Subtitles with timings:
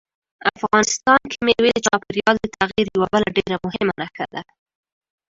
[0.55, 4.41] افغانستان کې مېوې د چاپېریال د تغیر یوه بله ډېره مهمه نښه ده.